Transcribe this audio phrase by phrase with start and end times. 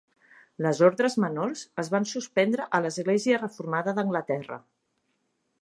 [0.65, 4.63] Les ordres menors es van suspendre a l'església reformada d'Anglaterra.